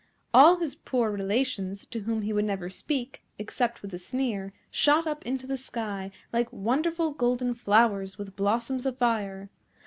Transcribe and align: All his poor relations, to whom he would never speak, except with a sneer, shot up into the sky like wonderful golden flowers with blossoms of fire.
All 0.33 0.55
his 0.57 0.73
poor 0.73 1.11
relations, 1.11 1.85
to 1.91 1.99
whom 1.99 2.23
he 2.23 2.33
would 2.33 2.45
never 2.45 2.71
speak, 2.71 3.21
except 3.37 3.83
with 3.83 3.93
a 3.93 3.99
sneer, 3.99 4.51
shot 4.71 5.05
up 5.05 5.23
into 5.27 5.45
the 5.45 5.57
sky 5.57 6.09
like 6.33 6.51
wonderful 6.51 7.11
golden 7.11 7.53
flowers 7.53 8.17
with 8.17 8.35
blossoms 8.35 8.87
of 8.87 8.97
fire. 8.97 9.51